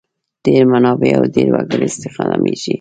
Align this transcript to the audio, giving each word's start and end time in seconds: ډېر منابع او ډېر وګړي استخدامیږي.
ډېر 0.45 0.63
منابع 0.73 1.11
او 1.17 1.23
ډېر 1.35 1.47
وګړي 1.51 1.85
استخدامیږي. 1.89 2.69